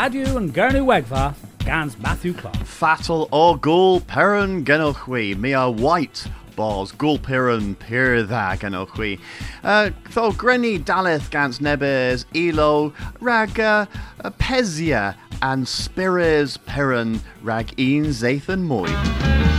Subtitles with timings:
[0.00, 2.56] Radio and Gernu Wegva, Gans Matthew Clark.
[2.64, 6.26] Fatal or ghoul peron genochwi, mia white
[6.56, 9.20] balls ghoul peron pir dha genochwi.
[9.62, 13.86] Uh, tho grenny daleth gans nebes elo raga
[14.38, 19.49] pezia and spires peron rag een zathan moi.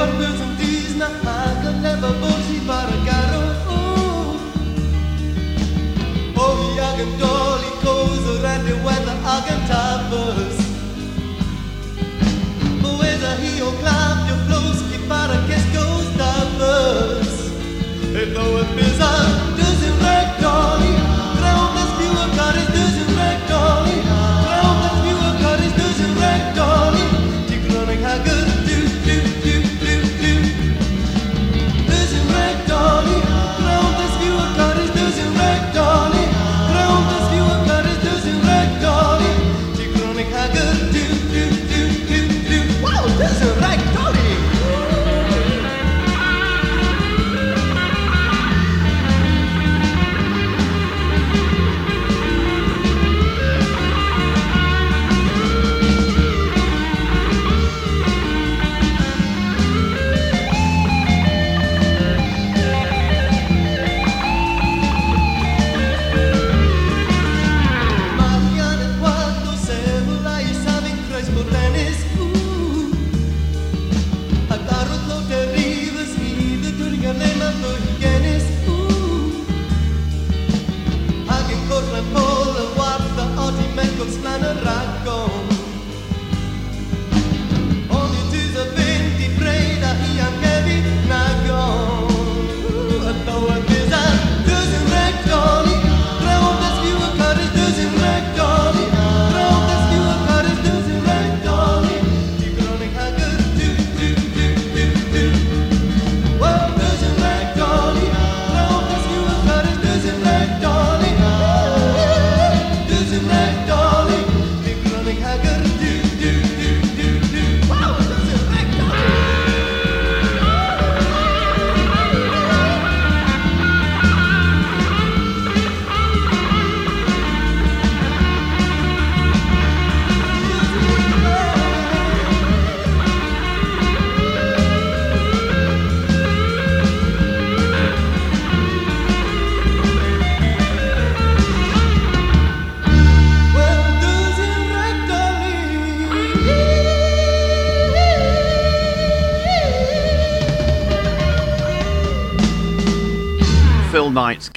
[0.00, 0.49] Night Gans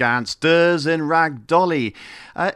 [0.03, 1.95] Durs in Rag Dolly.
[2.35, 2.51] Uh,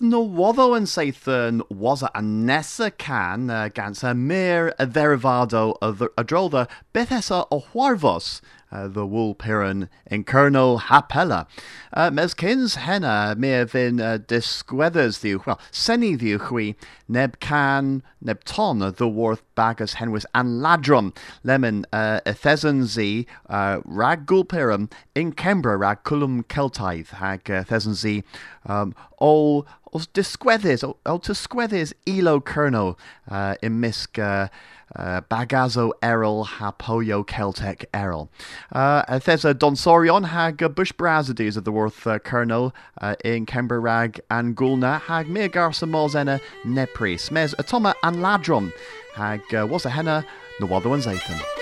[0.00, 6.00] no waddo and Sathern was a Nessa can uh, Gans a mere a derivado of
[6.00, 8.40] a drolda Bethesa o Huarvos
[8.70, 11.46] uh, the wool piran in Colonel Hapella.
[11.92, 16.74] Uh, mes kins henna me vin uh, disgwedders the well, seni the hui
[17.08, 24.30] neb can neb ton the worth bagus henwis an ladron lemon uh, ethesonzi uh, rag
[24.30, 28.22] in Kembra rag culum keltaith hag uh, thesonzi
[28.66, 32.98] um, all os disgweddys, o, o to sgweddys elo colonel
[33.30, 34.48] uh, in misg uh,
[34.96, 38.30] uh, Bagazo Errol Hapoyo Celtic Errol.
[38.72, 43.46] Uh, there's a Donsorion hag uh, Bush Brazides of the Worth uh, Colonel uh, in
[43.46, 47.16] Kemberrag and Gulna hag Mir Garsa Mozena Nepri.
[47.16, 48.72] Smes Atoma and Ladron
[49.14, 50.24] hag uh, was a henna
[50.60, 51.57] no other one's Athan.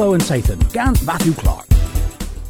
[0.00, 1.66] And Sathan, Gans Matthew Clark.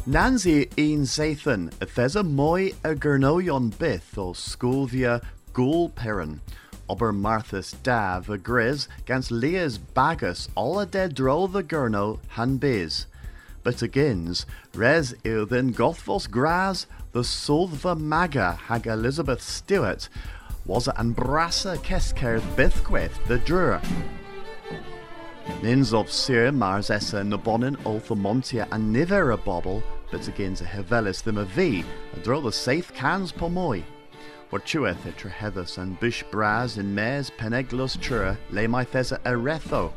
[0.05, 5.19] Nancy een Zathan, Thesa moi a Gurnoyon bith o Scovia
[5.51, 6.41] Ghoul Perrin.
[6.87, 12.57] Ober Marthas Dav a Grizz gans Leas Bagus all a dead dro the Gurno han
[12.57, 13.07] biz.
[13.63, 20.07] But agins, res ilden Gothvos Graz, the Solva Maga hag Elizabeth Stewart,
[20.67, 23.81] was an brassa kesker bithquith the drur.
[25.61, 31.21] Nins of Sir Mars Essa Nabonin Ultha Montia and Nivera Bobble, but again to Hevelis
[31.21, 31.83] them a V,
[32.15, 33.83] a draw the safe cans pomoy.
[34.51, 39.91] Or chueth e trehethus and bush bras in mes peneglos trura le maithesa eretho.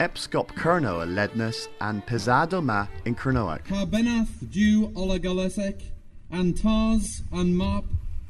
[0.00, 3.68] Epscop kerno a lednus and pisado ma in kernoak.
[3.68, 5.80] Ha benath Jew olagalesek,
[6.32, 7.84] and tars and map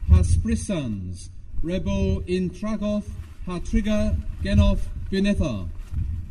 [0.09, 1.31] ha sprisans,
[1.65, 3.09] rebo in tragoth
[3.47, 4.87] ha trigger genoth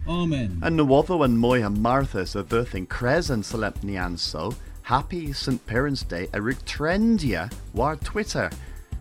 [0.09, 0.23] gunetha.
[0.23, 0.59] Amen.
[0.61, 5.65] And Nawotho and Moya Marthas a birth in Cres and Solemnianso, happy St.
[5.65, 8.49] Parents' Day a rig trendia war Twitter,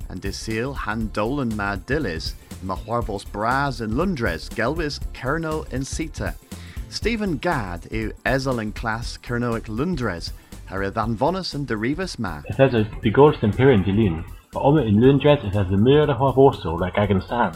[0.08, 2.34] and Disil Handolan ma Dillis,
[2.64, 6.34] Mahwarvos Braz in Lundres, Gelvis Kerno in Sita.
[6.90, 10.32] Stephen Gad u Ezel in class Kernoic Lundres,
[10.66, 12.40] Harry Van Vonus and Derivus ma.
[12.44, 15.76] Het is een begorst in Pirin de Lun, maar om in Lundres is het de
[15.76, 17.52] muur of Vorsel like Agan Stan.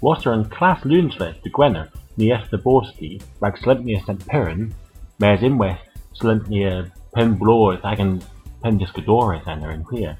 [0.00, 4.26] Was er een klas Lundres de Gwenner, Nies de Borski, like Slimpnia St.
[4.26, 4.72] Pirin,
[5.16, 8.20] maar in West Slimpnia Pen Bloor Agan
[8.60, 10.16] Pen Discadores en er in Queer.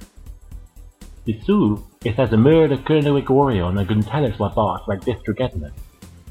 [1.24, 5.70] De Sul is as a muur de Kernoic Orion a Guntelis baas like District Etna.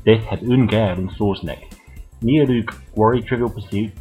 [0.03, 1.67] Dit het ungair in Sourceneck.
[2.19, 3.91] Neerluk Worry Trivial Pursuit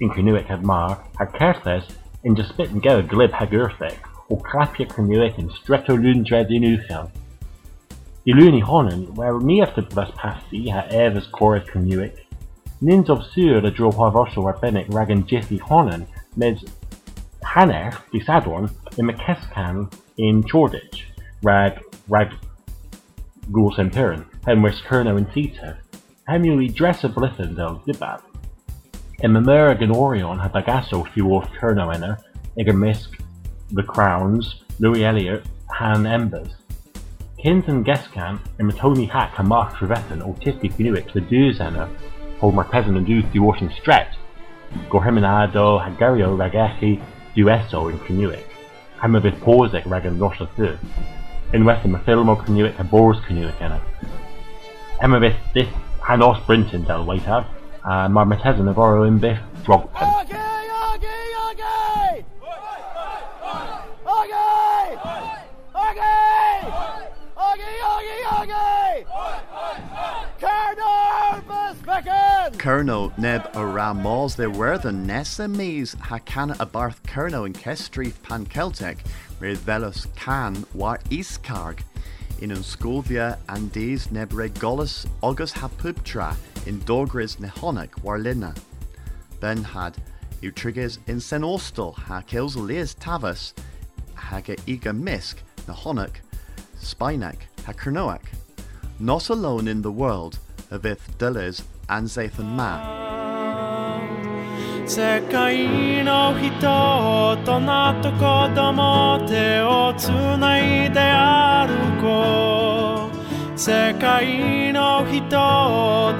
[0.00, 1.86] in Kernuic het maar, haar kerthes
[2.22, 6.62] in de spit en go glib ha gurfek, o krapje Kernuic in stretto lundred in
[6.62, 7.10] ufel.
[8.30, 12.26] I luni honnen, waar ni efter best passi ha evers coret Kernuic,
[12.80, 16.06] nins obsur de dro ha vorsel war benek ragan jiffy honnen,
[16.36, 16.62] med
[17.42, 21.08] hanner, di sadorn, in McKescan in Shoreditch,
[21.42, 22.28] rag, rag,
[23.78, 25.78] and Piran, and West Kerno in Theta,
[26.28, 28.22] Hamuli dress a blithen del dibab.
[29.24, 32.16] In Mamerigan Orion had Bagasso Hugh Kerno in her,
[32.56, 33.08] Misk,
[33.72, 35.44] The Crowns, Louis Elliot,
[35.78, 36.59] Han Embers.
[37.42, 41.88] Kins and Gescan, in Matoni Hack and Mark Trevethan, Autistic Inuit, the her,
[42.38, 44.14] Homer Peasant and Dews the Ocean Stretch,
[44.90, 47.02] Gorhiminado, Hagario, Ragashi,
[47.34, 48.44] Dueso in Canuic.
[48.98, 50.76] Hamavit Posek, Ragan Rosha Thu.
[51.54, 53.82] In Western, Mathilmo Canuic, and Boris Canuic in her.
[55.00, 55.68] Hamavit this
[56.02, 57.46] Han Os Brinton del Waiter,
[57.84, 60.59] and my Matezan of Oro Biff, Drogpen.
[72.60, 78.98] Kerno neb a there were the Nesemes Hakana a Barth Kerno in Kestrif Pan Celtic,
[79.38, 81.80] where Velus Can war Iskarg.
[82.42, 86.36] In Unscovia and Dees Nebre Golis August Hapubtra
[86.66, 88.54] in Dogris Nehonic war Lina.
[89.40, 89.96] Ben had
[90.42, 93.54] Utriges in Senostal ha kills Leas Tavas,
[94.14, 95.36] Haga Iga Misk,
[95.66, 96.16] Nehonic,
[96.78, 98.20] Spinek, ha.
[98.98, 100.38] Not alone in the world,
[100.70, 103.05] Avith Dillis and Zathan Ma.
[104.87, 108.19] 世界の人となと子
[108.53, 115.29] 供手をつないで歩こう世界の人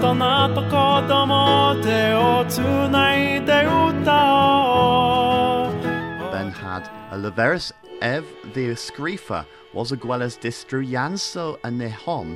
[0.01, 2.57] となと子供手をつ
[2.89, 4.33] ないで歌
[4.73, 5.75] おう
[6.31, 7.71] Ben had a leveris
[8.01, 9.45] ev the Screefa
[9.75, 12.35] was a gwellas distru Yanso a Nehon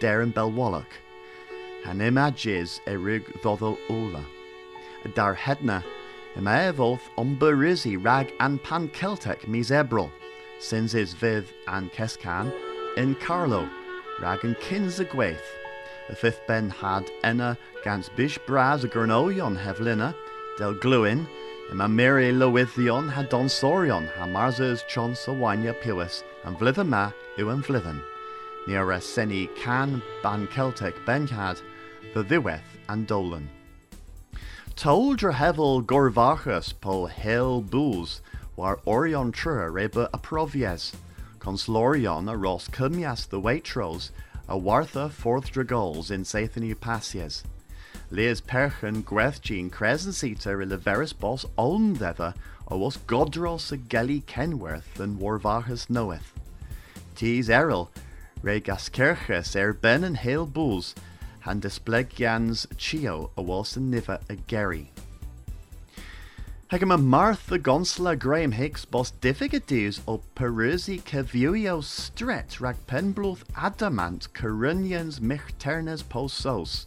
[0.00, 0.86] der in Belwallach.
[1.83, 4.23] Han images e rig dhodol ula.
[5.15, 5.83] Dar hedna
[6.35, 10.11] im evoth umberizi rag an pan Celtic mis ebril,
[10.59, 12.51] sins is viv an kescan
[12.97, 13.69] in Carlo,
[14.21, 15.49] rag an kins a gwaith.
[16.07, 20.13] The fifth ben had enna gans bish braz a gurnoion hevlina,
[20.57, 21.27] del gluin,
[21.71, 27.49] Ima Mary Lowithion had Don Sorion, ha Marzes Chon Sawanya Pewis, and Vlithen ma u
[27.49, 28.03] and Vlithen.
[28.67, 31.61] Near a Seni Can Ban Celtic Ben had,
[32.13, 33.47] the Ddiweth and Dolan.
[34.75, 38.21] Toldra hevel gorvachas po hel bools,
[38.55, 40.91] war Orion trur reba a provies,
[41.39, 44.11] conslorion a ros cumias the waitros,
[44.49, 47.43] a wartha fourth dragols in Sathany passies.
[48.09, 52.33] Leas perchen gwethgin crescencita i leveris bos olmdeva
[52.67, 56.33] o was godros a gelly kenworth than warvachas knoweth.
[57.15, 57.87] Tis eril,
[58.41, 60.93] re gaskerches er ben and hail bulls,
[61.41, 64.91] han displegians chio a was niva a geri.
[66.71, 75.19] Hegema Martha Gonsla Graham Hicks bos difficulties o Perusi Cavuio stret rag penbluth adamant Corunians
[75.19, 76.85] michternes posos.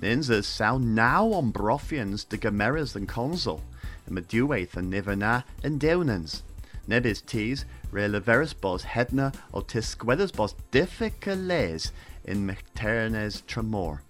[0.00, 3.62] Ninzas sound now on brofians de gameras than consul,
[4.06, 6.40] and meduath and nivana and deunans.
[6.88, 11.90] Nebis tees re leveris bos hedna o tisquedas bos difficules
[12.24, 14.02] in Mecternes tremor.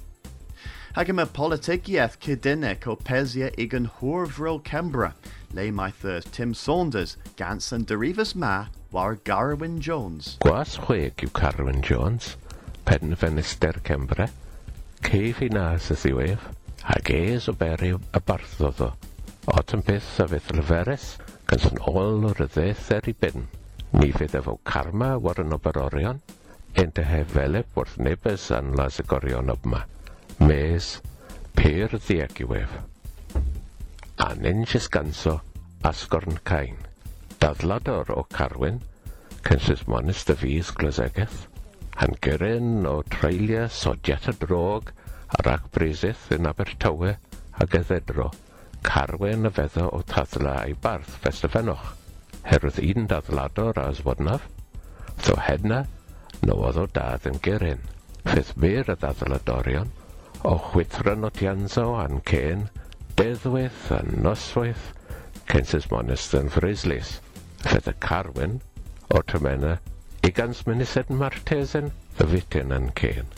[0.94, 5.08] Hag yma politigiaeth cydunec o pesia i gynhwrfrol Cambra,
[5.52, 10.36] le my y Tim Saunders gans yn dyrifus ma war Garwin Jones.
[10.44, 12.36] Gwas chweg yw Garwin Jones,
[12.86, 14.28] pen fenister Cambra,
[15.02, 16.46] ceif i nas y ddiwef,
[16.86, 18.92] hag ees o beri y barthodd o.
[19.50, 21.08] Ot yn byth a fydd lyferus,
[21.50, 23.48] gans yn ôl o'r ryddeth er i bin.
[23.98, 26.22] Ni fydd efo karma war yn oberorion,
[26.74, 29.84] Ente hefelep wrth nebys yn las y gorion yma.
[30.42, 30.88] Mes,
[31.54, 32.72] pyr ddiag i wef.
[34.24, 34.64] Anen
[34.96, 35.36] ganso
[35.90, 36.76] asgorn cain.
[37.38, 38.80] Dadlador o Carwyn,
[39.46, 41.46] Cynsus Monis Dyfys Glysegeth,
[42.00, 44.90] Hangyryn o Treulia Sodiat y Drog
[45.38, 47.16] ar ac Brisyth yn Abertawe
[47.62, 48.32] ag Eddedro,
[48.82, 51.92] Carwyn y fedda o taddla a'i barth Festafenoch,
[52.50, 54.50] herwydd un daddlador a yswodnaf,
[55.22, 55.84] Tho Hedna
[56.42, 57.84] Nawodd o dad yn gyrun.
[58.24, 59.92] Fydd byr y ddadladorion,
[60.48, 62.66] o chwythron o Tianzo a'n cen,
[63.18, 64.90] deddwyth a noswaith,
[65.46, 65.86] Kensis
[66.40, 67.18] yn Frislis.
[67.64, 68.60] Fydd y carwyn
[69.14, 69.76] o Trymena
[70.24, 73.28] i gans Minised Martesen y fytyn yn cen.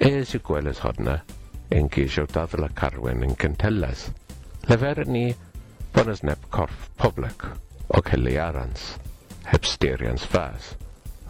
[0.00, 1.20] Es i gwelys hodna,
[1.72, 4.08] yn gisio daddla carwyn yn cyntelas.
[4.70, 5.26] Lefer ni
[5.94, 7.46] bonas neb corff poblec,
[7.88, 8.96] o Celi Arans,
[9.52, 10.74] heb styrians fas.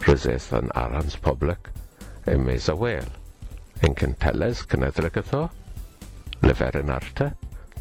[0.05, 1.71] Rhysaethon Arans Poblwc
[2.26, 3.12] yw Mesa Wales,
[3.87, 5.47] yn Cynteles, Cynadra Gytho,
[6.43, 7.31] Lefer yn Arta,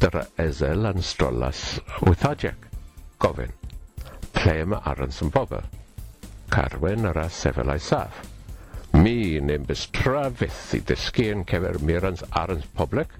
[0.00, 1.60] dyra Ezel yn Strolas
[2.06, 2.68] Wythodiac.
[3.22, 3.52] Gofyn,
[4.36, 5.62] ple mae Arans yn bobl?
[6.52, 8.22] Carwen ar a saff.
[8.92, 13.10] Mi ni'n bystra fyth i dysgu yn cefer Mirans Arans Poblwc,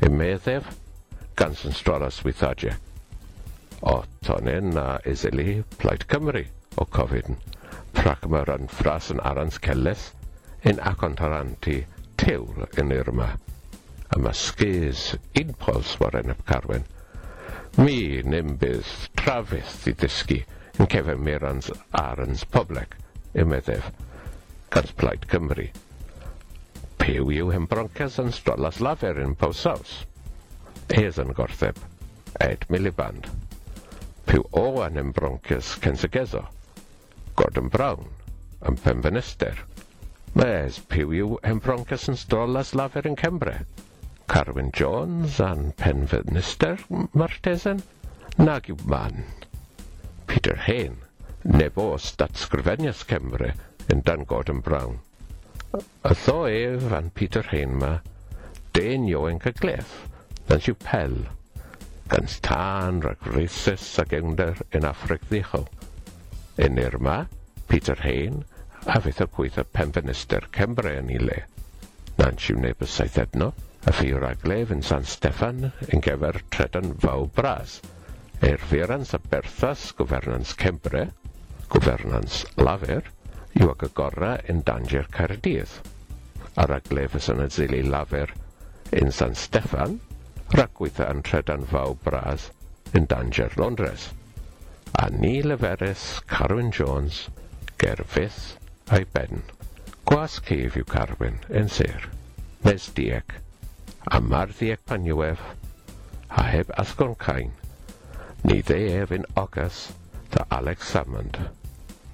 [0.00, 0.68] y meddef
[1.36, 2.72] gan sy'n strolas wythadio.
[3.82, 6.44] O tonen a isili Plaid Cymru
[6.76, 7.36] o Cofidn.
[8.08, 10.02] Rhacmar yn ffras yn arans celes,
[10.70, 11.74] yn acon ond aranti
[12.16, 13.26] tewl yn Irma.
[14.16, 15.02] mae sgys
[15.40, 16.86] un pols mor eneb Carwen.
[17.76, 20.40] Mi nym bydd trafydd i ddysgu
[20.78, 21.68] yn cefn Mirans
[22.00, 22.96] Arans Poblec,
[23.36, 23.92] y meddef,
[24.72, 25.68] gans Plaid Cymru.
[27.04, 29.98] Pew yw hem broncas yn strolas lafer yn Powsaws.
[30.96, 31.76] Hes yn gortheb,
[32.40, 33.28] Ed Miliband.
[34.24, 36.48] Pew o yn hem broncas censegezo.
[37.38, 38.08] Gordon Brown,
[38.66, 39.54] yn Penfenyster.
[40.34, 41.60] There's Pugh M.
[41.60, 43.60] Broncos yn Stolas Lafer yn Cembre.
[44.26, 46.82] Carwyn Jones a'n Penfenyster
[47.14, 47.84] Martesen.
[48.42, 49.22] Nag yw man.
[50.26, 50.98] Peter Hain,
[51.44, 53.52] neb o Statsgrifenius Cembre,
[53.86, 54.98] yn Dan Gordon Brown.
[55.78, 58.00] Y ddo ef a'n Peter Hain ma,
[58.74, 60.00] den Iowen Cyglef,
[60.50, 61.20] dan siw pel,
[62.10, 65.70] gan stân rhag rhesus ag ewnder yn Affric ddichol
[66.58, 67.18] yn Irma,
[67.70, 68.42] Peter Hain,
[68.90, 71.38] a fydd y gweithio penfenister Cembre yn ei le.
[72.18, 73.52] Na'n siw neb y saith edno,
[73.86, 77.78] a fi yw'r aglef yn San Steffan yn gyfer tredan faw bras.
[78.48, 81.04] E'r fyrans a berthas gwfernans Cembre,
[81.70, 83.06] gwfernans Lafer,
[83.54, 85.78] yw ag agora yn danger Caerdydd.
[86.58, 88.34] Ar aglef y San Adzili Lafer
[88.98, 90.00] yn San Steffan,
[90.56, 92.50] rhagweithio yn tredan faw bras
[92.98, 94.10] yn danger Londres
[94.98, 97.28] a ni leferus Carwyn Jones
[97.78, 98.56] ger fyth
[98.90, 99.44] a'i ben.
[100.08, 102.08] Gwas cef yw Carwyn yn sir,
[102.66, 103.36] nes dieg,
[104.10, 105.38] a mar ddieg paniwef,
[106.34, 107.54] a heb athgon cain,
[108.42, 109.88] ni dde ef yn ogas
[110.34, 111.38] da Alex Salmond.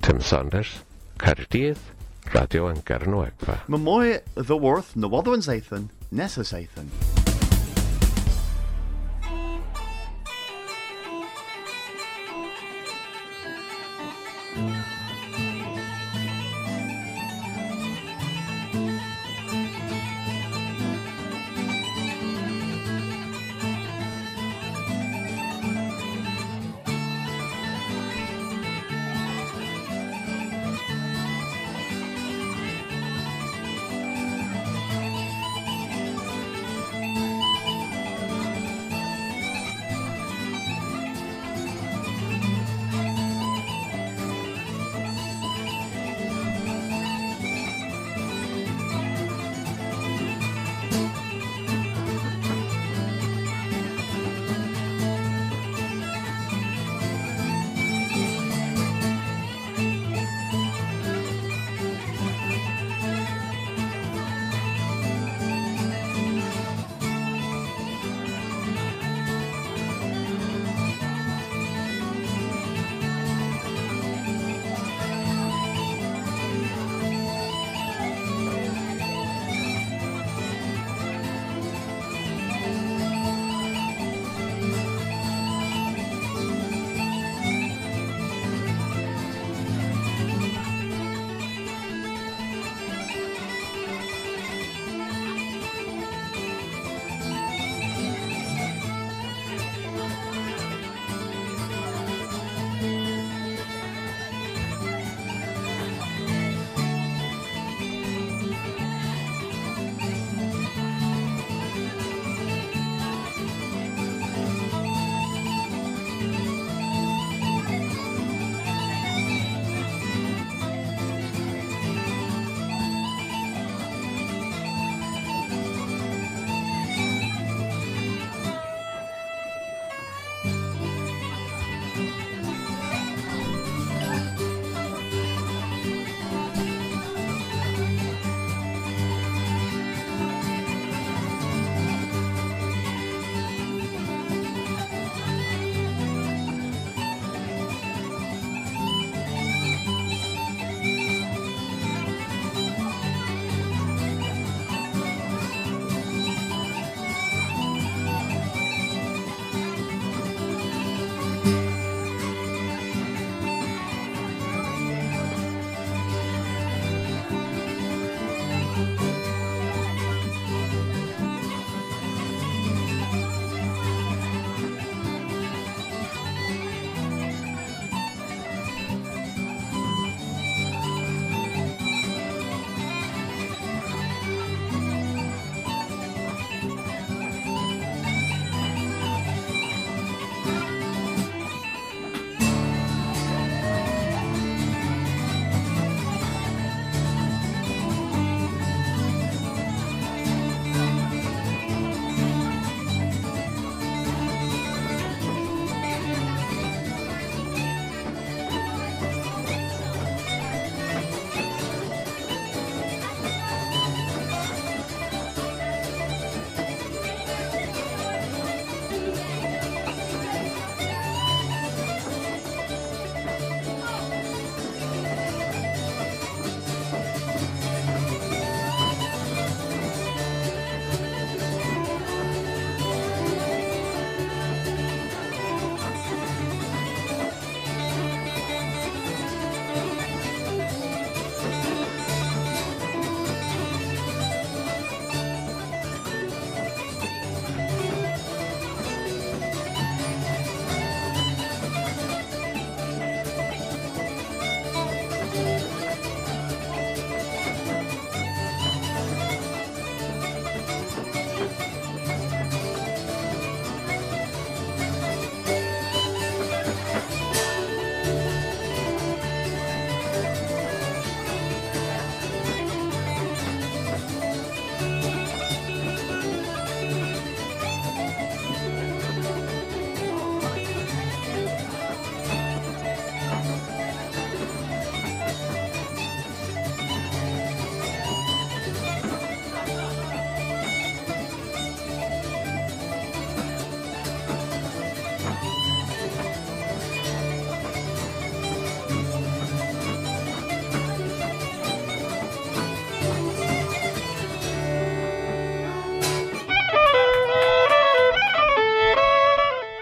[0.04, 0.82] Tim Saunders,
[1.18, 1.80] Caerdydd,
[2.36, 3.62] Radio yn Gernwegfa.
[3.72, 6.92] Mae mwy ddyworth newoddo yn seithyn, nes y seithyn.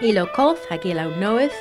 [0.03, 0.83] Ilo colf hag
[1.17, 1.55] noeth,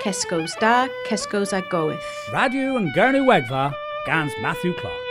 [0.00, 2.08] Keskos da, Keskos a goeth.
[2.32, 3.74] Radio and Gurnu Wegva,
[4.06, 5.03] Gans Matthew Clark.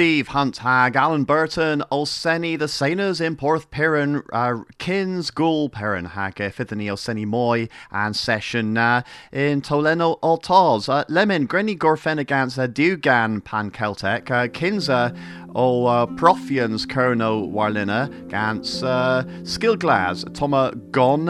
[0.00, 6.06] Steve Hunt Hag, Alan Burton, Olseni, the Sainers in Porth Perrin, uh, Kins Ghoul Perrin
[6.06, 10.88] Hag, Fithani Olseni Moy, and Session uh, in Toleno Altaz.
[10.88, 15.14] Uh, Lemon, Grenny Gorfen against uh, Dugan Pan Celtic, uh, Kinza
[15.54, 21.26] o uh, Profians Kerno Warlina, against uh, Skillglass, Toma Gon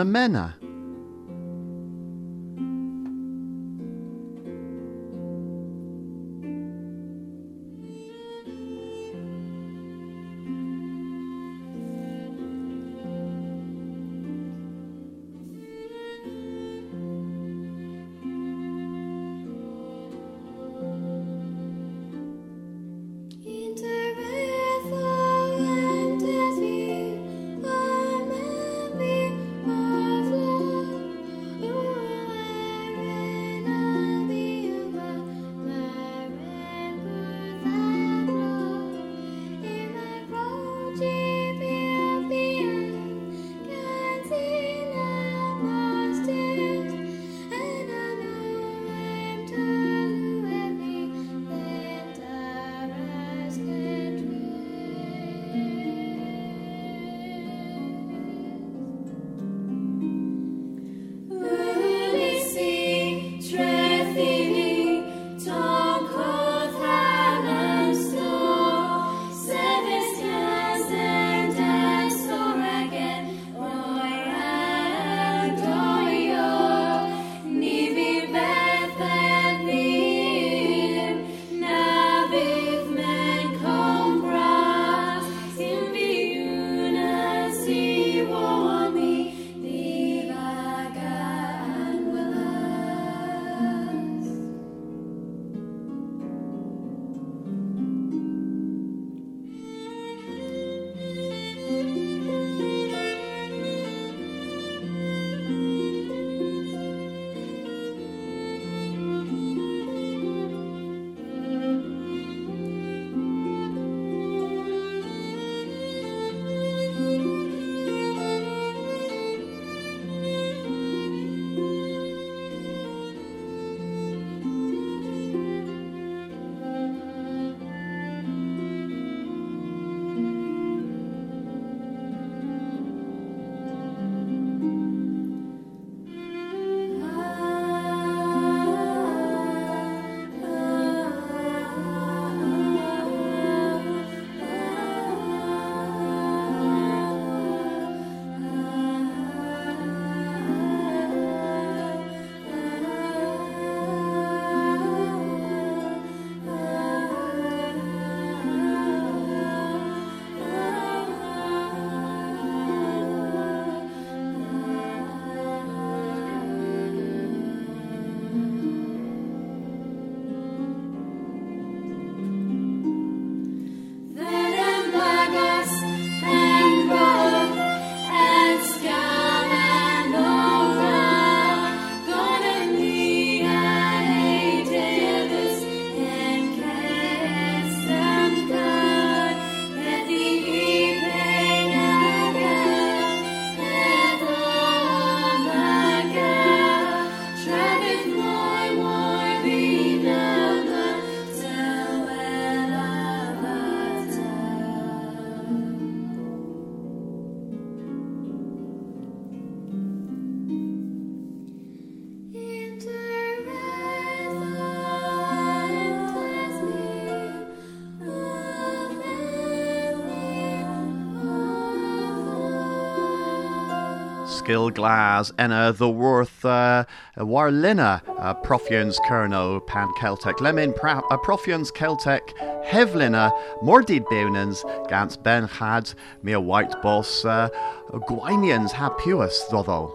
[224.51, 226.85] Skill Glas Enna the Worth uh,
[227.17, 232.35] Warlina uh, Profians Kerno Pan Celtic Lemon pra- uh, Profians Celtic
[232.67, 233.31] Hevlina
[233.63, 235.93] Mordid Beunans Gans Ben Had
[236.25, 237.49] Mia White Boss uh,
[237.93, 239.15] Gwainians Ha Puis
[239.53, 239.93] Doddo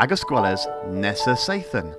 [0.00, 1.94] Agus Gwelles Nessa Sathan.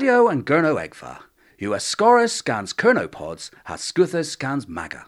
[0.00, 1.18] Radio and Gurno Egfa.
[1.58, 5.04] US Scorus scans Kernopods has Scuthus scans Maga.